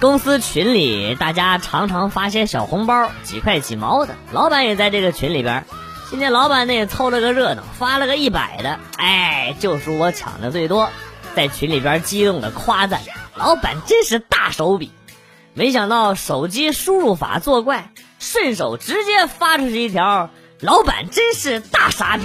[0.00, 4.14] 公司群里大家常常发些小红包，几块几毛的。
[4.32, 5.64] 老板也在这个群里边。
[6.10, 10.90] 今天老板呢也凑了个热闹，发了个一百的，哎，就属我抢的最多，
[11.34, 13.00] 在群里边激动的夸赞
[13.34, 14.92] 老板真是大手笔。
[15.54, 20.28] 没想到手机输入法作怪，顺手直接发出去一条：
[20.60, 22.24] 老板真是大傻逼。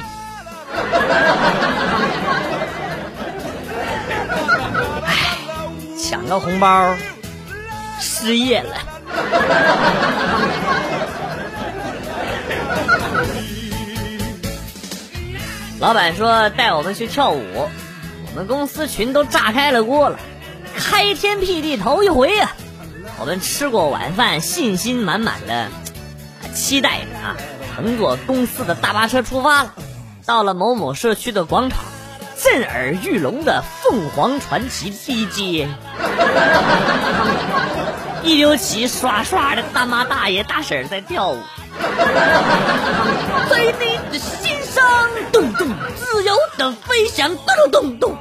[5.05, 5.37] 哎，
[5.97, 6.95] 抢个红包。
[7.99, 8.77] 失业了。
[15.79, 17.69] 老板说带我们去跳舞，
[18.27, 20.19] 我们公司群都炸开了锅了，
[20.75, 22.51] 开天辟地头一回呀！
[23.17, 25.69] 我们吃过晚饭，信心满满的，
[26.53, 27.37] 期待着啊，
[27.75, 29.73] 乘坐公司的大巴车出发了。
[30.25, 31.79] 到了某某社区的广场，
[32.37, 35.69] 震耳欲聋的凤凰传奇 BGM。
[38.23, 41.37] 一溜齐刷刷的大妈大爷大婶在跳舞，
[43.49, 44.83] 在你的心上
[45.31, 48.15] 咚咚自由的飞翔咚咚咚咚，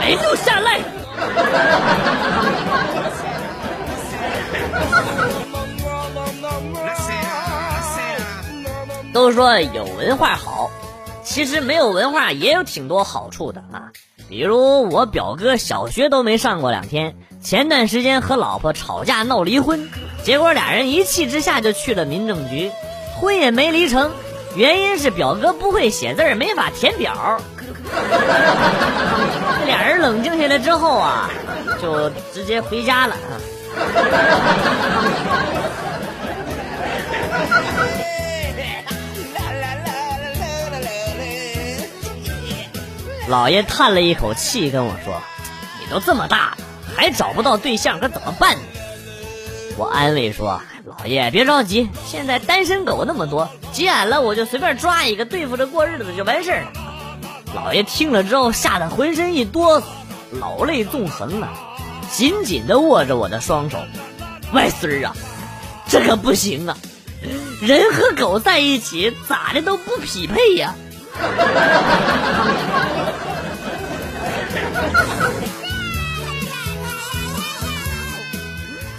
[0.00, 0.80] 没留下来。
[9.12, 10.70] 都说有文化好，
[11.24, 13.90] 其实没有文化也有挺多好处的啊，
[14.28, 17.16] 比如我表哥小学都没上过两天。
[17.42, 19.90] 前段时间和老婆吵架闹离婚，
[20.22, 22.70] 结果俩人一气之下就去了民政局，
[23.20, 24.10] 婚也没离成，
[24.54, 27.38] 原因是表哥不会写字没法填表。
[29.60, 31.28] 这 俩人冷静下来之后啊，
[31.82, 33.36] 就直接回家了啊。
[43.28, 45.22] 老爷叹了一口气跟我说
[45.80, 46.58] ：“你都这么大了。”
[46.96, 48.62] 还找不到对象，可怎么办呢？
[49.76, 56.72] 我安慰说：“老爷别着急，现在单身狗那么多，急眼了我就随便抓一个对付着过日子就完事儿了。”
[57.56, 59.84] 老爷听了之后吓得浑身一哆嗦，
[60.38, 61.48] 老泪纵横了，
[62.12, 63.78] 紧紧的握着我的双手
[64.52, 65.16] ：“外孙儿啊，
[65.88, 66.76] 这可不行啊，
[67.60, 70.74] 人和狗在一起咋的都不匹配呀。”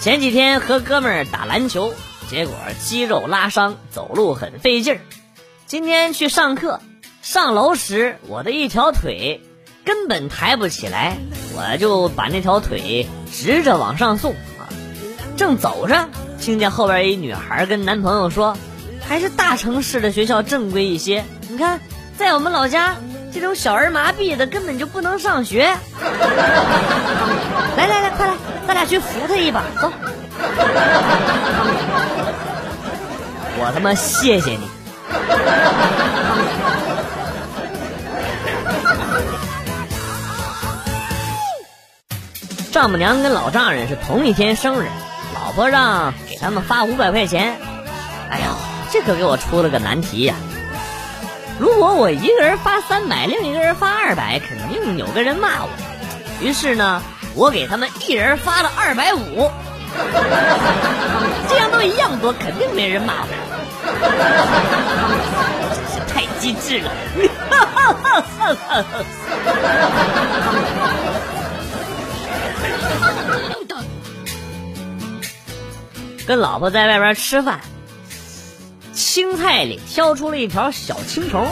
[0.05, 1.91] 前几天和哥们儿打篮球，
[2.29, 5.01] 结果肌肉拉伤，走路很费劲儿。
[5.65, 6.79] 今天去上课，
[7.23, 9.41] 上楼时我的一条腿
[9.83, 11.17] 根本抬不起来，
[11.55, 14.69] 我就把那条腿直着往上送啊。
[15.37, 16.07] 正走着，
[16.39, 18.55] 听见后边一女孩跟男朋友说
[19.09, 21.25] ：“还是大城市的学校正规一些。
[21.49, 21.81] 你看，
[22.15, 22.95] 在我们老家，
[23.35, 25.63] 这种小儿麻痹的根本就不能上学。
[27.75, 28.33] ”来来来，快来！
[28.65, 29.91] 咱俩去扶他一把，走！
[33.59, 34.69] 我他妈谢谢你！
[42.71, 44.87] 丈母娘跟老丈人是同一天生日，
[45.33, 47.57] 老婆让给他们发五百块钱。
[48.29, 48.45] 哎呦，
[48.93, 50.35] 这可给我出了个难题呀！
[51.59, 55.69] 如果我一个人发三百，另一个人发二百，肯定有个人骂我。
[56.41, 57.01] 于是呢。
[57.37, 59.51] 我给他们一人发了二百五，
[61.49, 63.27] 这样都一样多，肯定没人骂我。
[65.75, 66.89] 真 是太机智了！
[76.25, 77.59] 跟老婆在外边吃饭，
[78.95, 81.45] 青菜里挑出了一条小青虫，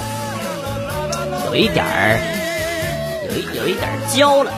[1.47, 2.17] 有一点儿，
[3.29, 4.53] 有一有一点焦了。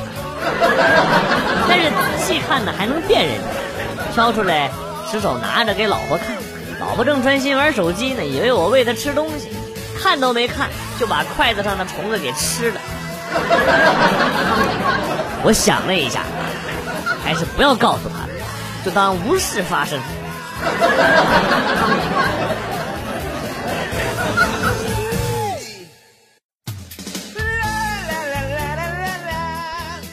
[1.68, 3.34] 但是仔细看呢，还能辨认。
[4.14, 4.70] 挑出来，
[5.12, 6.28] 伸手拿着给老婆看。
[6.80, 9.50] 老婆正专心玩手机呢，以为我喂她吃东西，
[10.00, 10.70] 看都没看
[11.00, 12.80] 就把筷子上的虫子给吃了。
[15.44, 16.22] 我想了一下，
[17.24, 18.30] 还是不要告诉她了，
[18.86, 20.00] 就当无事发生。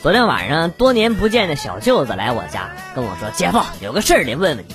[0.02, 4.74] 昨天晚上，多年不见的小舅子来我家跟我说：“姐夫，有个事儿得问问你。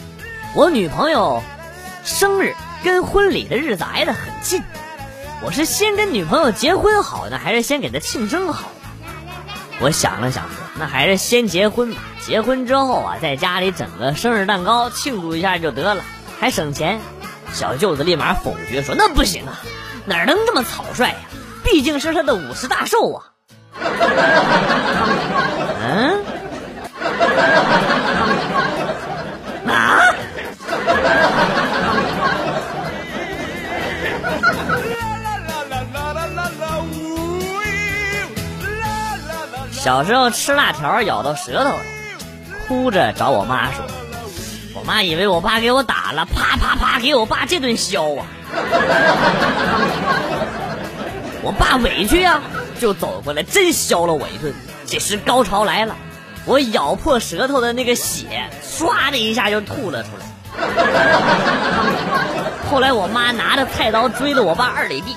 [0.56, 1.44] 我女朋友
[2.06, 4.64] 生日跟婚礼的日子挨得很近，
[5.44, 8.70] 我是先跟女朋友结婚好呢，还是先给她庆生好？”
[9.82, 12.02] 我想了想说：“那还是先结婚吧。
[12.26, 16.04] 结婚之后啊，在家里整个生日蛋糕庆祝一下就得了，
[16.40, 17.02] 还省钱。”
[17.52, 19.60] 小舅子立马否决说：“那不行啊，
[20.06, 21.20] 哪能这么草率呀？
[21.66, 23.26] 毕竟是他的五十大寿啊。”
[25.82, 26.24] 嗯？
[29.68, 30.02] 啊？
[39.72, 41.80] 小时候吃辣条咬到舌头了，
[42.68, 43.86] 哭着找我妈说，
[44.76, 48.26] 我妈以为我爸给我打了，啪啪啪给我爸这顿削啊！
[51.48, 52.42] 我爸委屈呀，
[52.78, 54.54] 就走过来真削了我一顿。
[54.86, 55.96] 这时高潮来了，
[56.44, 60.26] 我咬破舌头的那个血，唰的一下就吐了出来。
[62.70, 65.16] 后来我妈拿着菜刀追了我爸二里地。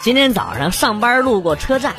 [0.00, 1.94] 今天早上上班路过车站，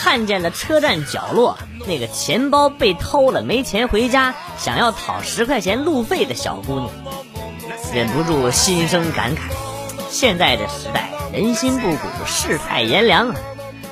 [0.00, 6.88] 看见了车站角落那个钱包被偷了、没钱回家、想要讨十块钱路费的小姑娘，
[7.92, 9.40] 忍不住心生感慨：
[10.08, 13.34] 现在这时代人心不古，世态炎凉啊！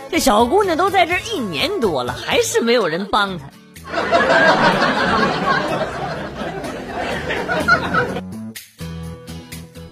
[0.09, 3.47] 这小姑娘都在这一年多了，还是没有人帮她。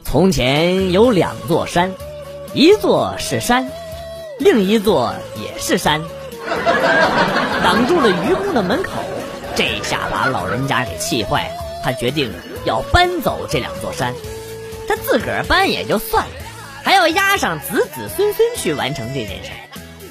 [0.05, 1.93] 从前有两座山。
[2.57, 3.69] 一座是山，
[4.39, 6.03] 另一座也是山，
[7.63, 8.91] 挡住了愚公的门口。
[9.55, 11.55] 这下把老人家给气坏了，
[11.85, 12.33] 他决定
[12.65, 14.13] 要搬走这两座山。
[14.89, 16.33] 他自个儿搬也就算了，
[16.83, 19.51] 还要押上子子孙孙去完成这件事。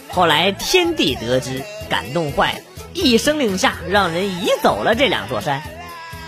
[0.09, 2.59] 后来天帝得知，感动坏了，
[2.93, 5.61] 一声令下，让人移走了这两座山。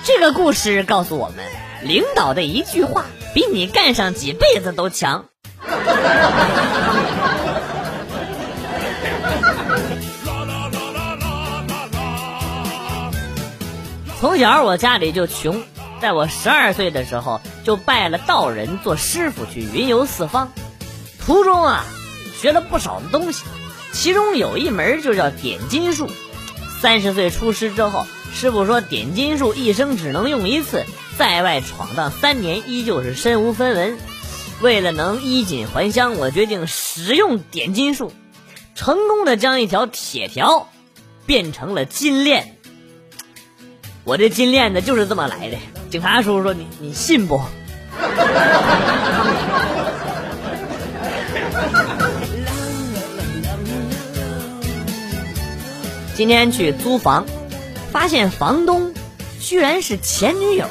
[0.04, 1.46] 这个故事告诉我们，
[1.82, 5.26] 领导的一句话，比你干上几辈子都强。
[14.20, 15.62] 从小我家里就穷，
[16.02, 20.52] 在我十二岁的时候就拜了道人做师傅去云游四方，
[21.20, 21.86] 途中啊
[22.40, 23.44] 学了不少的东西，
[23.92, 26.10] 其中有一门就叫点金术。
[26.82, 30.86] 三十岁出师之后，师傅说点金术一生只能用一次，
[31.18, 33.98] 在外闯荡三年依旧是身无分文。
[34.62, 38.12] 为了能衣锦还乡，我决定使用点金术，
[38.76, 40.68] 成功的将一条铁条
[41.26, 42.58] 变成了金链。
[44.04, 45.58] 我这金链子就是这么来的。
[45.90, 47.42] 警察叔叔，你你信不？
[56.16, 57.26] 今天去租房，
[57.92, 58.94] 发现房东
[59.40, 60.66] 居然是前女友。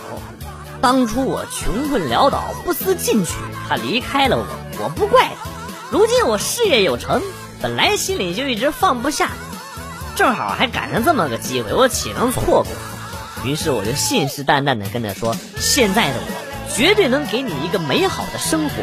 [0.82, 3.32] 当初我穷困潦倒，不思进取。
[3.66, 4.46] 他离开了我，
[4.84, 5.48] 我不怪他。
[5.90, 7.22] 如今我事业有成，
[7.64, 9.30] 本来心里就一直放不下，
[10.16, 12.66] 正好还赶上这么个机会，我岂能错过？
[13.42, 18.74] 于是我就信誓旦旦地跟他说：“现在的我绝对能给你一个美好的生活。”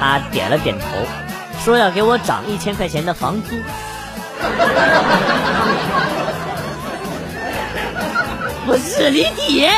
[0.00, 0.86] 他点了点头，
[1.62, 3.50] 说要给我涨一千块钱的房租。
[8.66, 9.70] 我是李铁。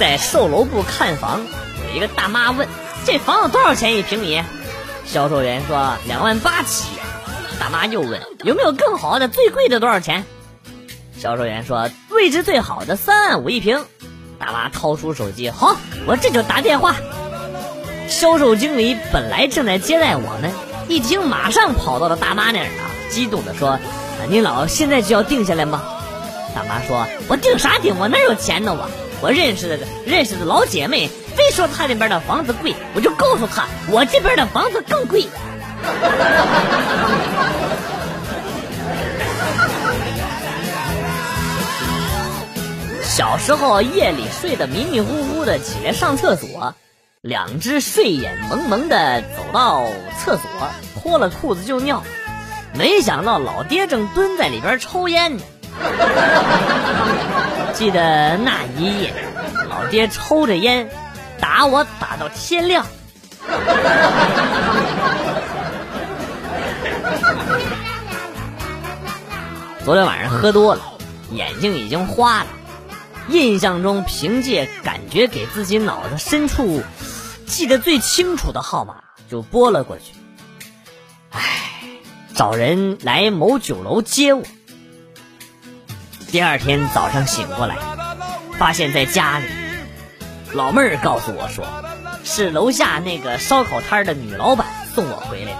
[0.00, 1.42] 在售楼部看房，
[1.90, 2.66] 有一个大妈问
[3.04, 4.42] ：“这房子多少钱一平米？”
[5.04, 6.88] 销售员说：“两万八起。”
[7.60, 9.28] 大妈又问：“有没有更好的？
[9.28, 10.24] 最贵的多少钱？”
[11.20, 13.84] 销售员说：“位置最好的三万五一平。”
[14.40, 15.76] 大妈掏出手机：“好，
[16.06, 16.96] 我这就打电话。”
[18.08, 20.50] 销售经理本来正在接待我呢，
[20.88, 23.78] 一听马上跑到了大妈那儿啊，激动地说
[24.30, 25.82] ：“您老现在就要定下来吗？”
[26.56, 27.98] 大妈说：“我定啥定？
[27.98, 28.72] 我哪有钱呢？
[28.72, 28.88] 我。”
[29.22, 35.26] 我认识的认识的老姐妹，非说她那边的房子贵，我就告诉她，我这边的房子更贵。
[43.04, 46.74] 小时候夜里睡得迷迷糊糊的，起来上厕所，
[47.20, 49.86] 两只睡眼蒙蒙的走到
[50.18, 50.44] 厕所，
[51.02, 52.02] 脱了裤子就尿，
[52.72, 55.42] 没想到老爹正蹲在里边抽烟呢。
[57.80, 59.14] 记得那一夜，
[59.70, 60.90] 老爹抽着烟，
[61.40, 62.84] 打我打到天亮。
[69.82, 70.82] 昨天晚上喝多了，
[71.30, 72.48] 眼睛已经花了。
[73.28, 76.82] 印象中，凭借感觉给自己脑子深处
[77.46, 78.96] 记得最清楚的号码，
[79.30, 80.12] 就拨了过去。
[81.30, 81.40] 唉，
[82.34, 84.42] 找人来某酒楼接我。
[86.30, 87.76] 第二天早上醒过来，
[88.56, 89.46] 发现在家里，
[90.52, 91.66] 老妹儿告诉我说，
[92.22, 95.58] 是楼下那个烧烤摊的女老板送我回来的。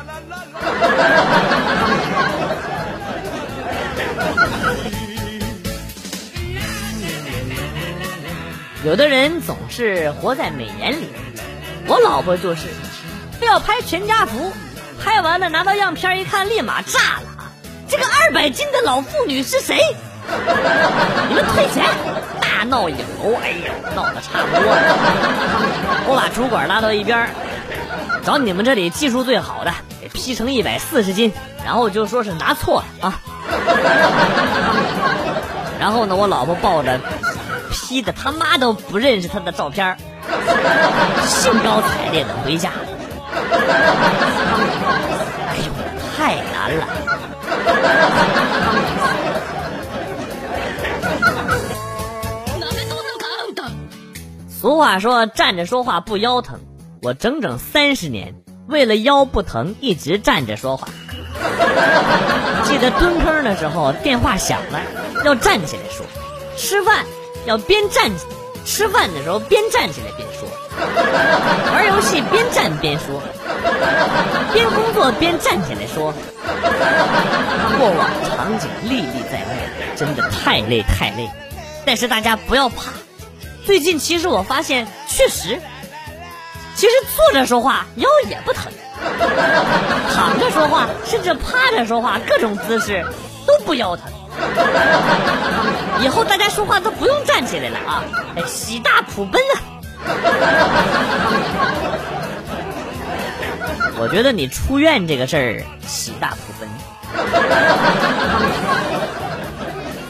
[8.87, 11.09] 有的人总是活在美颜里，
[11.89, 12.69] 我老婆就是，
[13.41, 14.53] 非要拍全家福，
[15.03, 17.51] 拍完了拿到样片一看，立马炸了。
[17.89, 19.81] 这个二百斤的老妇女是谁？
[21.29, 21.85] 你们退钱！
[22.41, 24.71] 大闹影楼，哎呀，闹得差不多了。
[26.07, 27.29] 我把主管拉到一边
[28.23, 31.33] 找你们这里技术最好的，给劈成一百四十斤，
[31.65, 33.19] 然后就说是拿错了啊。
[35.81, 37.01] 然后呢，我老婆抱着
[37.71, 39.97] 劈的他妈都不认识他的照片
[41.27, 42.71] 兴高采烈的回家。
[45.49, 45.73] 哎呦，
[46.19, 46.85] 太难了。
[54.61, 56.61] 俗话说站着说话不腰疼，
[57.01, 58.35] 我整整三十年
[58.69, 60.87] 为了腰不疼一直站着说话。
[62.65, 64.79] 记得蹲坑的时候电话响了，
[65.25, 66.05] 要站起来说；
[66.59, 67.07] 吃饭
[67.47, 68.11] 要边站
[68.67, 70.47] 吃饭的时候边站起来边说；
[71.73, 73.19] 玩游戏边站边说；
[74.53, 76.13] 边工作边站起来说。
[77.79, 81.31] 过往场景历历在目，真的太累太累。
[81.87, 82.93] 但是大家不要怕。
[83.65, 85.61] 最近其实我发现，确实，
[86.75, 88.73] 其实坐着说话腰也不疼，
[90.13, 93.05] 躺着说话甚至趴着说话，各种姿势
[93.47, 94.07] 都不腰疼。
[96.03, 98.03] 以后大家说话都不用站起来了啊！
[98.37, 99.61] 哎，喜大普奔啊！
[103.99, 106.67] 我觉得你出院这个事儿喜大普奔，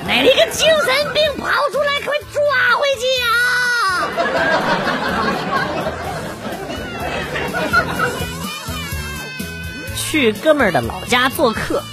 [0.07, 1.25] 哪一个精神病
[10.11, 11.85] 去哥们儿的老家做客，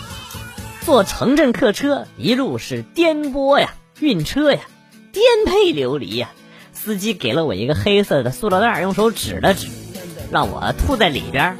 [0.84, 4.62] 坐城镇客车，一路是颠簸呀，晕车呀，
[5.12, 6.32] 颠沛流离呀。
[6.74, 9.68] 司机给了我一个黑色的塑料袋，用手指了指，
[10.32, 11.60] 让我吐在里边。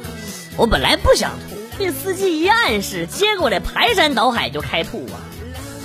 [0.56, 5.14] 我本来不想吐，被司机一暗示，接过来排山倒海就开吐啊。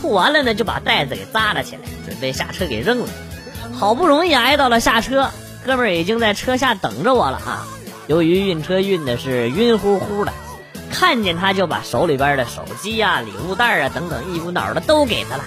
[0.01, 3.09] 吐完了呢，就把袋子给扎了起来，准备下车给扔了。
[3.75, 5.29] 好不容易挨到了下车，
[5.67, 7.67] 哥们儿已经在车下等着我了啊！
[8.07, 10.33] 由于晕车晕的是晕乎乎的，
[11.05, 15.43] 看见他就把手里边的手机呀、礼物袋啊等等一股脑的都给他了。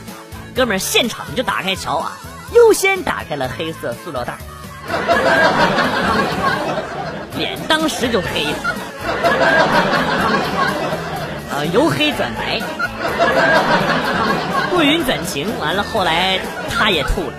[0.55, 2.13] 哥们儿现场就打开瞧啊，
[2.53, 4.37] 优先打开了黑色塑料袋，
[7.39, 8.59] 脸当时就黑了，
[11.51, 12.61] 啊，由黑转白，
[14.69, 17.33] 不云转晴，完了后来他也吐了。